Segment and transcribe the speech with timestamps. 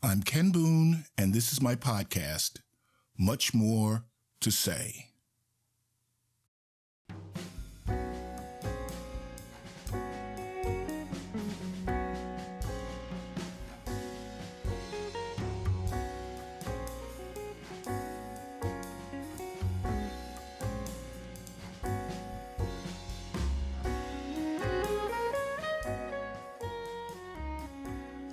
[0.00, 2.60] I'm Ken Boone, and this is my podcast,
[3.18, 4.04] Much More
[4.40, 5.06] to Say.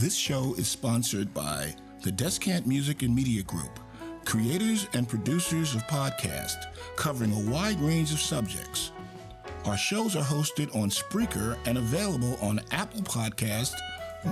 [0.00, 3.78] This show is sponsored by the Descant Music and Media Group,
[4.24, 6.64] creators and producers of podcasts
[6.96, 8.92] covering a wide range of subjects.
[9.66, 13.74] Our shows are hosted on Spreaker and available on Apple Podcast,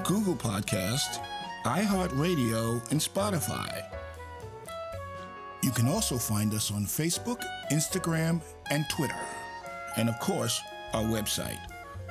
[0.05, 1.23] Google Podcast,
[1.67, 3.85] iHeartRadio, and Spotify.
[5.63, 8.41] You can also find us on Facebook, Instagram,
[8.71, 9.21] and Twitter.
[9.99, 10.63] And of course,
[10.95, 11.61] our website,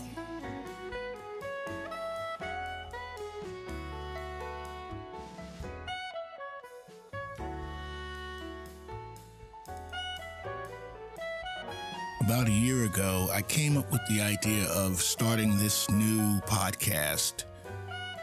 [12.21, 17.45] About a year ago, I came up with the idea of starting this new podcast,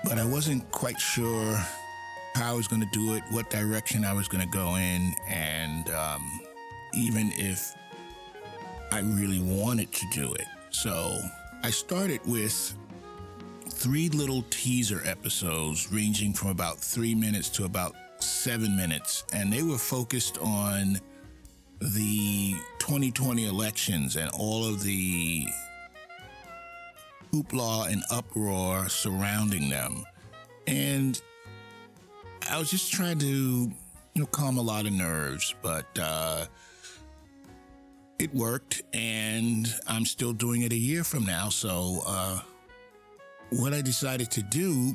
[0.05, 1.59] but I wasn't quite sure
[2.37, 5.15] how I was going to do it, what direction I was going to go in,
[5.27, 6.41] and um,
[6.95, 7.75] even if
[8.93, 10.47] I really wanted to do it.
[10.71, 11.19] So
[11.63, 12.77] I started with
[13.71, 19.63] three little teaser episodes ranging from about three minutes to about seven minutes, and they
[19.63, 21.01] were focused on
[21.81, 25.47] the 2020 elections and all of the
[27.33, 30.05] hoopla and uproar surrounding them.
[30.67, 31.21] And
[32.49, 33.73] I was just trying to, you
[34.15, 36.47] know, calm a lot of nerves, but uh,
[38.19, 41.49] it worked, and I'm still doing it a year from now.
[41.49, 42.41] So, uh,
[43.51, 44.95] what I decided to do,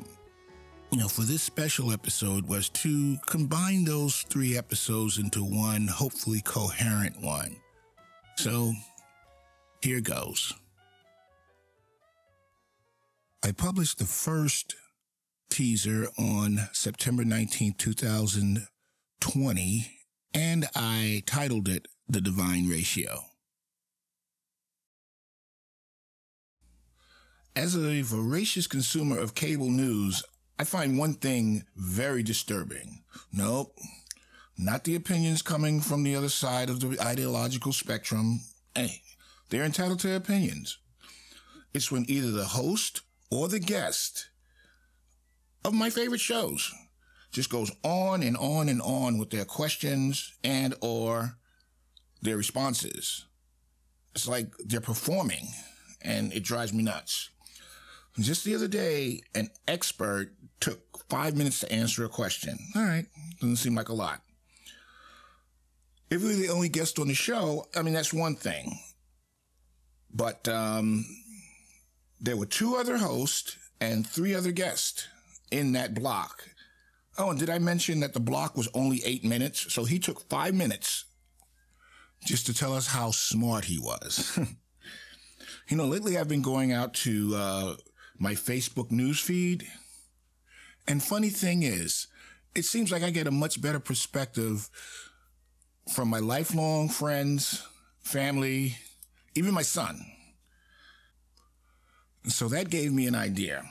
[0.90, 6.40] you know, for this special episode was to combine those three episodes into one, hopefully
[6.40, 7.56] coherent one.
[8.36, 8.72] So,
[9.82, 10.54] here goes.
[13.44, 14.76] I published the first
[15.52, 19.90] teaser on September 19, 2020,
[20.32, 23.24] and I titled it The Divine Ratio.
[27.54, 30.22] As a voracious consumer of cable news,
[30.58, 33.02] I find one thing very disturbing.
[33.30, 33.76] Nope,
[34.56, 38.40] not the opinions coming from the other side of the ideological spectrum.
[38.74, 39.02] Hey,
[39.50, 40.78] they're entitled to their opinions.
[41.74, 44.30] It's when either the host or the guest
[45.64, 46.72] of my favorite shows.
[47.30, 51.36] Just goes on and on and on with their questions and or
[52.20, 53.24] their responses.
[54.14, 55.48] It's like they're performing
[56.02, 57.30] and it drives me nuts.
[58.18, 62.58] Just the other day, an expert took five minutes to answer a question.
[62.76, 63.06] All right.
[63.40, 64.20] Doesn't seem like a lot.
[66.10, 68.78] If are the only guest on the show, I mean, that's one thing.
[70.12, 71.06] But um,
[72.20, 75.08] there were two other hosts and three other guests
[75.52, 76.48] in that block.
[77.18, 79.72] Oh, and did I mention that the block was only eight minutes?
[79.72, 81.04] So he took five minutes
[82.24, 84.38] just to tell us how smart he was.
[85.68, 87.74] you know, lately I've been going out to uh,
[88.18, 89.66] my Facebook news feed.
[90.88, 92.06] And funny thing is,
[92.54, 94.70] it seems like I get a much better perspective
[95.92, 97.66] from my lifelong friends,
[98.00, 98.76] family,
[99.34, 100.00] even my son.
[102.26, 103.64] So that gave me an idea.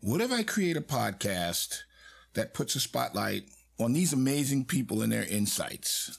[0.00, 1.82] What if I create a podcast
[2.34, 3.44] that puts a spotlight
[3.80, 6.18] on these amazing people and their insights?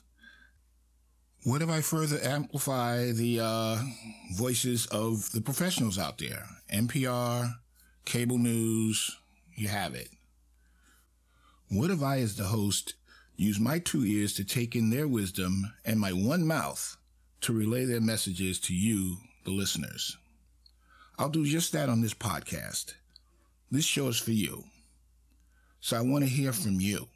[1.43, 3.77] What if I further amplify the uh,
[4.35, 6.47] voices of the professionals out there?
[6.73, 7.53] NPR,
[8.03, 9.15] cable news,
[9.55, 10.09] you have it.
[11.69, 12.95] What if I, as the host,
[13.35, 16.97] use my two ears to take in their wisdom and my one mouth
[17.41, 20.17] to relay their messages to you, the listeners?
[21.19, 22.95] I'll do just that on this podcast.
[23.69, 24.63] This show is for you.
[25.79, 27.09] So I want to hear from you.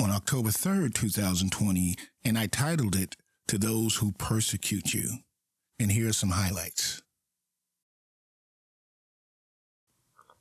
[0.00, 1.94] on October 3rd, 2020,
[2.24, 3.16] and I titled it
[3.48, 5.18] To Those Who Persecute You.
[5.78, 7.02] And here are some highlights.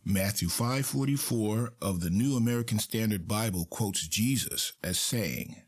[0.05, 5.61] Matthew 5:44 of the New American Standard Bible quotes Jesus as saying,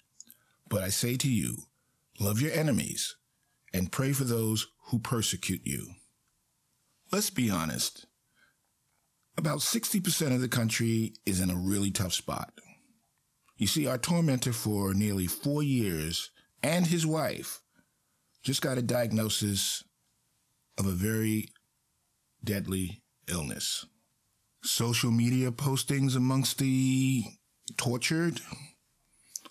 [0.70, 1.68] "But I say to you,
[2.18, 3.18] love your enemies,
[3.74, 5.96] and pray for those who persecute you."
[7.12, 8.06] Let's be honest.
[9.38, 12.60] About 60% of the country is in a really tough spot.
[13.58, 16.32] You see, our tormentor for nearly four years
[16.62, 17.62] and his wife
[18.42, 19.84] just got a diagnosis
[20.78, 21.50] of a very
[22.44, 23.86] deadly illness.
[24.64, 27.24] Social media postings amongst the
[27.78, 28.42] tortured,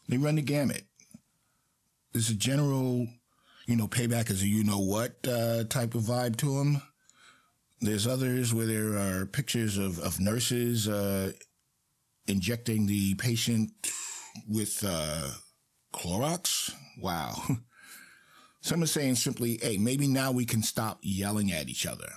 [0.08, 0.86] they run the gamut.
[2.12, 3.08] There's a general,
[3.68, 6.82] you know, payback is a you know what uh, type of vibe to them.
[7.82, 11.32] There's others where there are pictures of, of nurses uh,
[12.26, 13.70] injecting the patient
[14.48, 15.28] with uh,
[15.92, 16.72] Clorox.
[17.00, 17.36] Wow.
[18.62, 22.08] Some are saying simply, hey, maybe now we can stop yelling at each other.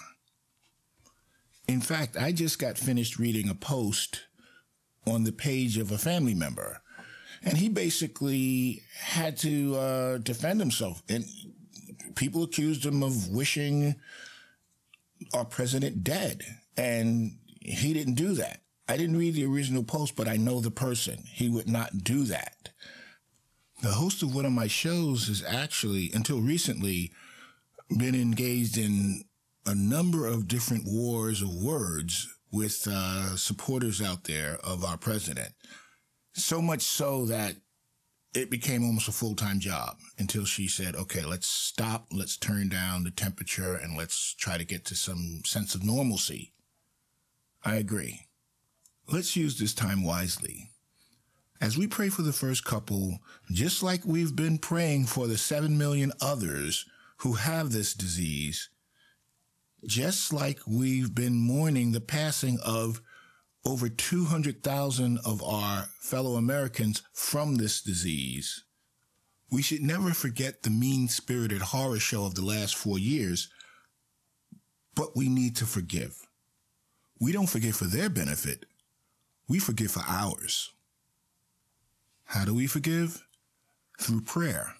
[1.67, 4.21] In fact, I just got finished reading a post
[5.05, 6.81] on the page of a family member,
[7.43, 11.01] and he basically had to uh, defend himself.
[11.09, 11.25] And
[12.15, 13.95] people accused him of wishing
[15.33, 16.43] our president dead,
[16.77, 18.61] and he didn't do that.
[18.87, 21.23] I didn't read the original post, but I know the person.
[21.25, 22.69] He would not do that.
[23.81, 27.11] The host of one of my shows has actually, until recently,
[27.97, 29.23] been engaged in
[29.65, 35.53] a number of different wars of words with uh, supporters out there of our president.
[36.33, 37.55] So much so that
[38.33, 42.69] it became almost a full time job until she said, okay, let's stop, let's turn
[42.69, 46.53] down the temperature, and let's try to get to some sense of normalcy.
[47.63, 48.27] I agree.
[49.11, 50.69] Let's use this time wisely.
[51.59, 53.19] As we pray for the first couple,
[53.51, 56.85] just like we've been praying for the 7 million others
[57.17, 58.69] who have this disease,
[59.85, 63.01] just like we've been mourning the passing of
[63.65, 68.63] over 200,000 of our fellow Americans from this disease,
[69.51, 73.49] we should never forget the mean spirited horror show of the last four years,
[74.95, 76.15] but we need to forgive.
[77.19, 78.65] We don't forgive for their benefit,
[79.47, 80.71] we forgive for ours.
[82.23, 83.25] How do we forgive?
[83.99, 84.73] Through prayer.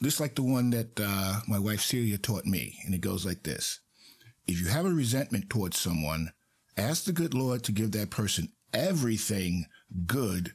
[0.00, 3.42] Just like the one that uh, my wife Celia taught me, and it goes like
[3.42, 3.80] this
[4.46, 6.30] If you have a resentment towards someone,
[6.78, 9.66] ask the good Lord to give that person everything
[10.06, 10.54] good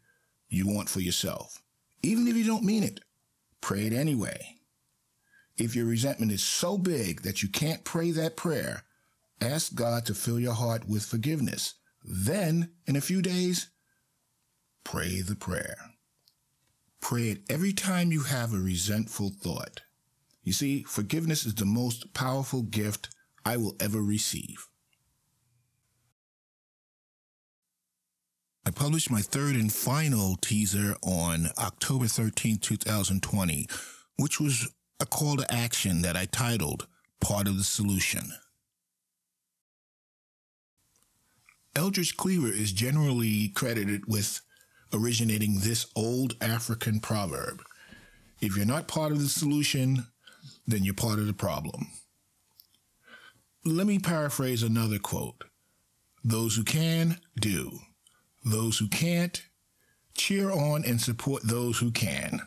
[0.50, 1.62] you want for yourself.
[2.02, 3.02] Even if you don't mean it,
[3.62, 4.56] pray it anyway.
[5.58, 8.84] If your resentment is so big that you can't pray that prayer,
[9.40, 11.76] ask God to fill your heart with forgiveness.
[12.04, 13.70] Then, in a few days,
[14.84, 15.78] pray the prayer.
[17.00, 19.82] Pray it every time you have a resentful thought.
[20.44, 23.10] You see, forgiveness is the most powerful gift
[23.46, 24.68] I will ever receive.
[28.66, 33.68] I published my third and final teaser on October 13, 2020,
[34.18, 34.70] which was
[35.00, 36.88] a call to action that I titled
[37.20, 38.32] Part of the Solution.
[41.76, 44.42] Eldridge Cleaver is generally credited with
[44.94, 47.64] originating this old African proverb
[48.44, 50.06] if you're not part of the solution,
[50.68, 51.88] then you're part of the problem.
[53.64, 55.46] Let me paraphrase another quote
[56.26, 57.80] Those who can, do.
[58.44, 59.42] Those who can't,
[60.16, 62.42] cheer on and support those who can.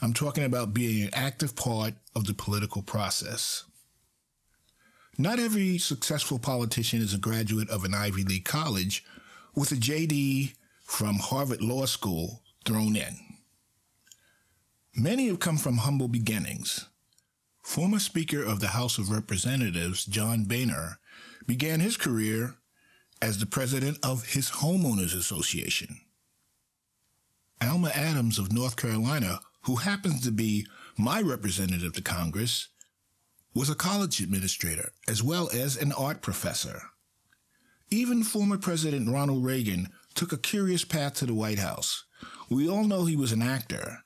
[0.00, 3.64] I'm talking about being an active part of the political process.
[5.18, 9.04] Not every successful politician is a graduate of an Ivy League college
[9.54, 13.16] with a JD from Harvard Law School thrown in.
[14.94, 16.88] Many have come from humble beginnings.
[17.62, 20.98] Former Speaker of the House of Representatives, John Boehner,
[21.46, 22.54] began his career
[23.22, 26.00] as the president of his Homeowners Association.
[27.62, 30.66] Alma Adams of North Carolina, who happens to be
[30.98, 32.68] my representative to Congress,
[33.54, 36.82] was a college administrator as well as an art professor.
[37.90, 42.04] Even former President Ronald Reagan took a curious path to the White House.
[42.50, 43.98] We all know he was an actor,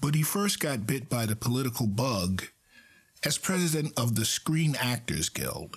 [0.00, 2.44] but he first got bit by the political bug
[3.24, 5.76] as president of the Screen Actors Guild.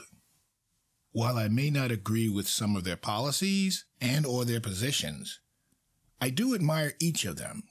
[1.17, 5.39] While I may not agree with some of their policies and or their positions,
[6.21, 7.63] I do admire each of them.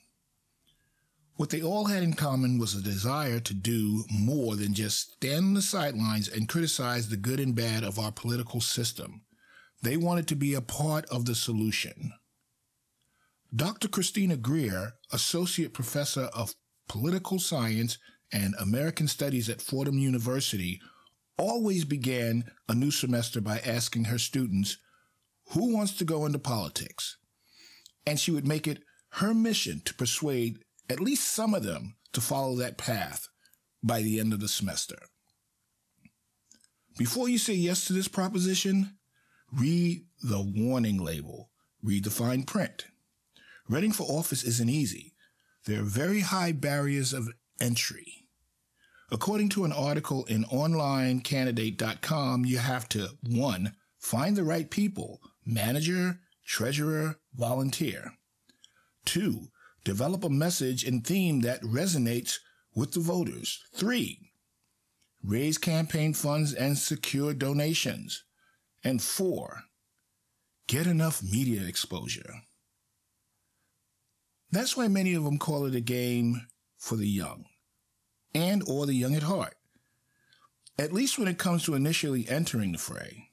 [1.37, 5.45] What they all had in common was a desire to do more than just stand
[5.45, 9.21] on the sidelines and criticize the good and bad of our political system.
[9.81, 12.15] They wanted to be a part of the solution.
[13.55, 13.87] Dr.
[13.87, 16.57] Christina Greer, Associate Professor of
[16.89, 17.99] Political Science
[18.33, 20.81] and American Studies at Fordham University,
[21.39, 24.79] always began a new semester by asking her students,
[25.53, 27.17] Who wants to go into politics?
[28.07, 32.21] And she would make it her mission to persuade at least some of them to
[32.21, 33.29] follow that path
[33.83, 34.97] by the end of the semester.
[36.99, 38.97] Before you say yes to this proposition,
[39.53, 41.51] read the warning label,
[41.83, 42.87] read the fine print.
[43.69, 45.15] Running for office isn't easy.
[45.67, 47.29] There are very high barriers of
[47.61, 48.26] entry.
[49.11, 53.73] According to an article in onlinecandidate.com, you have to 1.
[53.99, 58.15] Find the right people, manager, treasurer, volunteer.
[59.05, 59.47] 2.
[59.85, 62.39] Develop a message and theme that resonates
[62.75, 63.63] with the voters.
[63.75, 64.33] 3.
[65.23, 68.25] Raise campaign funds and secure donations.
[68.83, 69.63] And 4.
[70.67, 72.43] Get enough media exposure.
[74.51, 77.45] That's why many of them call it a game for the young
[78.37, 79.55] and or the young at heart.
[80.79, 83.31] At least when it comes to initially entering the fray.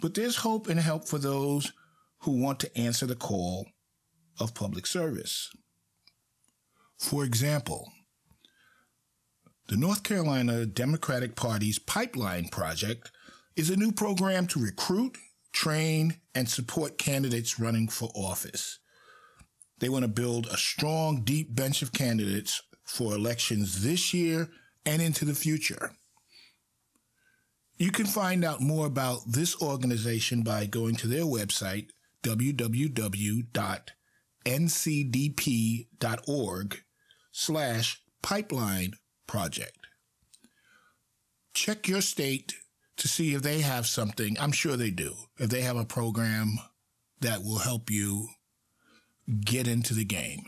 [0.00, 1.72] But there's hope and help for those
[2.20, 3.66] who want to answer the call
[4.38, 5.50] of public service.
[6.98, 7.90] For example,
[9.68, 13.10] the North Carolina Democratic Party's Pipeline Project
[13.56, 15.18] is a new program to recruit,
[15.52, 18.78] train, and support candidates running for office.
[19.80, 24.48] They want to build a strong, deep bench of candidates for elections this year
[24.84, 25.92] and into the future.
[27.76, 31.88] You can find out more about this organization by going to their website,
[32.22, 32.72] www.ncdp.org
[37.32, 38.92] slash pipeline
[39.26, 39.76] project.
[41.52, 42.54] Check your state
[42.96, 44.36] to see if they have something.
[44.40, 45.14] I'm sure they do.
[45.38, 46.58] If they have a program
[47.20, 48.28] that will help you
[49.44, 50.44] get into the game.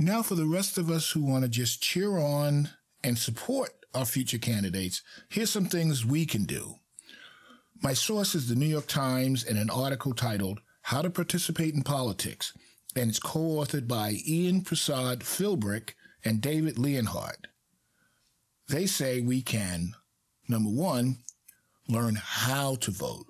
[0.00, 2.70] Now, for the rest of us who want to just cheer on
[3.02, 6.76] and support our future candidates, here's some things we can do.
[7.82, 11.82] My source is the New York Times and an article titled How to Participate in
[11.82, 12.52] Politics,
[12.94, 17.48] and it's co-authored by Ian Prasad Philbrick and David Leonhardt.
[18.68, 19.94] They say we can,
[20.48, 21.18] number one,
[21.88, 23.26] learn how to vote.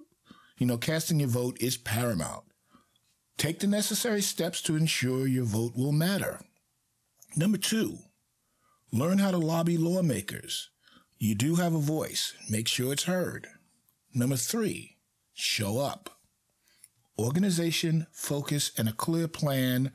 [0.59, 2.45] You know, casting your vote is paramount.
[3.39, 6.41] Take the necessary steps to ensure your vote will matter.
[7.37, 7.99] Number two,
[8.93, 10.71] learn how to lobby lawmakers.
[11.19, 12.35] You do have a voice.
[12.49, 13.49] Make sure it's heard.
[14.15, 14.97] Number three,
[15.35, 16.11] show up.
[17.19, 19.93] Organization, focus, and a clear plan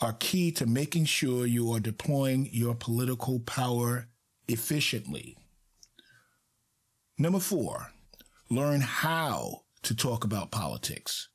[0.00, 4.08] are key to making sure you are deploying your political power
[4.48, 5.36] efficiently.
[7.18, 7.92] Number four,
[8.48, 11.28] learn how to talk about politics.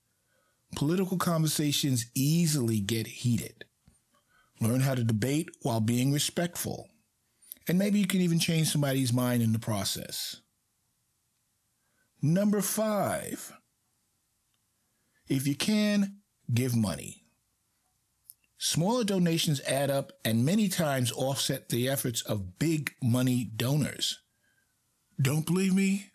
[0.75, 3.65] Political conversations easily get heated.
[4.61, 6.87] Learn how to debate while being respectful.
[7.67, 10.37] And maybe you can even change somebody's mind in the process.
[12.21, 13.53] Number five,
[15.27, 16.17] if you can,
[16.53, 17.23] give money.
[18.57, 24.19] Smaller donations add up and many times offset the efforts of big money donors.
[25.21, 26.11] Don't believe me?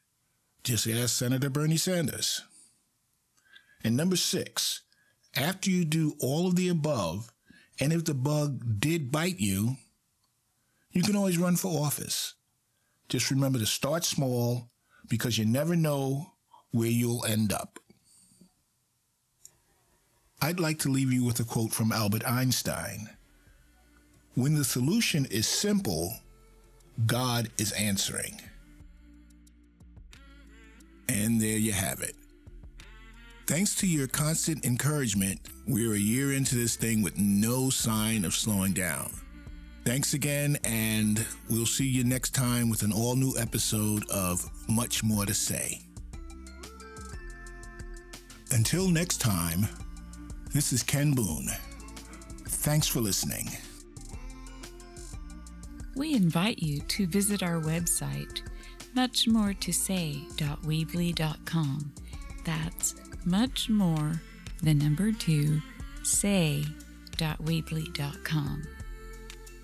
[0.64, 2.42] Just ask Senator Bernie Sanders.
[3.82, 4.82] And number six,
[5.37, 7.32] after you do all of the above,
[7.80, 9.76] and if the bug did bite you,
[10.92, 12.34] you can always run for office.
[13.08, 14.70] Just remember to start small
[15.08, 16.32] because you never know
[16.70, 17.78] where you'll end up.
[20.42, 23.08] I'd like to leave you with a quote from Albert Einstein.
[24.34, 26.14] When the solution is simple,
[27.06, 28.40] God is answering.
[31.08, 32.14] And there you have it.
[33.50, 38.33] Thanks to your constant encouragement, we're a year into this thing with no sign of
[38.33, 39.11] slowing down.
[39.85, 45.02] Thanks again, and we'll see you next time with an all new episode of Much
[45.02, 45.80] More to Say.
[48.52, 49.66] Until next time,
[50.54, 51.49] this is Ken Boone.
[52.47, 53.49] Thanks for listening.
[55.97, 58.42] We invite you to visit our website,
[58.95, 61.92] muchmoretosay.weebly.com.
[62.45, 64.20] That's much more,
[64.62, 65.60] the number two,
[66.02, 68.62] say.weebly.com.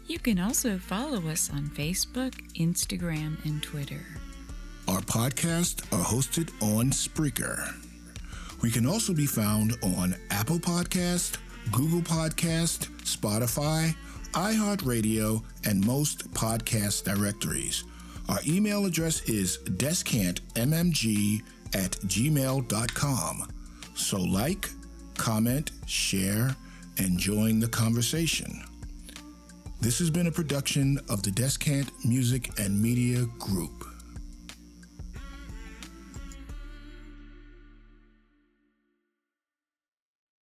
[0.07, 4.05] You can also follow us on Facebook, Instagram, and Twitter.
[4.87, 7.75] Our podcasts are hosted on Spreaker.
[8.63, 11.39] We can also be found on Apple Podcast,
[11.73, 13.97] Google Podcast, Spotify,
[14.33, 17.83] iHeartRadio, and most podcast directories.
[18.29, 21.43] Our email address is descantmmg
[21.75, 23.49] at gmail.com.
[23.95, 24.69] So like,
[25.17, 26.55] comment, share,
[26.99, 28.63] and join the conversation.
[29.81, 33.76] This has been a production of the Descant Music and Media Group.